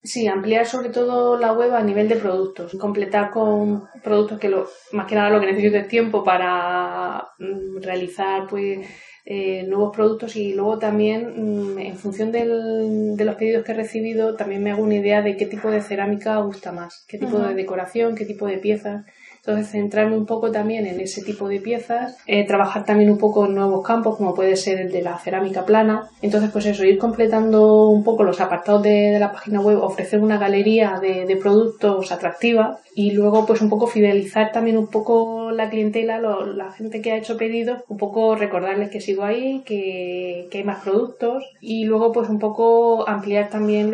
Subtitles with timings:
[0.00, 4.68] Sí, ampliar sobre todo la web a nivel de productos, completar con productos que lo,
[4.92, 8.86] más que nada lo que necesito es tiempo para mm, realizar pues
[9.24, 13.74] eh, nuevos productos y luego también mm, en función del, de los pedidos que he
[13.74, 17.38] recibido también me hago una idea de qué tipo de cerámica gusta más, qué tipo
[17.40, 19.04] de decoración, qué tipo de piezas
[19.48, 23.46] entonces, centrarme un poco también en ese tipo de piezas, eh, trabajar también un poco
[23.46, 26.10] en nuevos campos, como puede ser el de la cerámica plana.
[26.20, 30.36] Entonces, pues eso, ir completando un poco los apartados de, la página web, ofrecer una
[30.36, 36.18] galería de, productos atractiva y luego, pues un poco fidelizar también un poco la clientela,
[36.18, 40.64] la gente que ha hecho pedidos, un poco recordarles que sigo ahí, que, que hay
[40.64, 43.92] más productos y luego, pues un poco ampliar también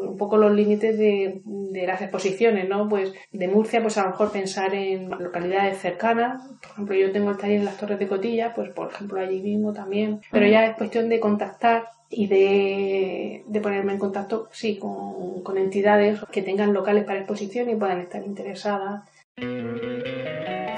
[0.00, 2.88] un poco los límites de, de las exposiciones, ¿no?
[2.88, 6.42] Pues de Murcia, pues a lo mejor pensar en localidades cercanas.
[6.60, 9.40] Por ejemplo, yo tengo el taller en las Torres de Cotilla, pues por ejemplo allí
[9.40, 10.20] mismo también.
[10.30, 15.56] Pero ya es cuestión de contactar y de, de ponerme en contacto, sí, con, con
[15.58, 19.04] entidades que tengan locales para exposición y puedan estar interesadas.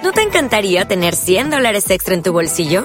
[0.03, 2.84] ¿No te encantaría tener 100 dólares extra en tu bolsillo?